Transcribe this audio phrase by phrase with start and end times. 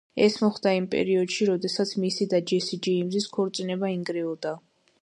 [0.27, 4.59] ეს მოხდა იმ პერიოდში როდესაც მისი და ჯესი ჯეიმზის ქორწინება ინგრეოდა.